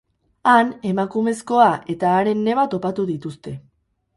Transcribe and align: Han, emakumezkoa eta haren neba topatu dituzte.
Han, 0.53 0.71
emakumezkoa 0.91 1.67
eta 1.97 2.15
haren 2.15 2.43
neba 2.49 2.67
topatu 2.73 3.07
dituzte. 3.13 3.55